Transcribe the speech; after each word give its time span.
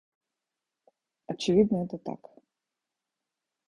Очевидно 1.27 1.83
это 1.83 1.99
так 1.99 2.31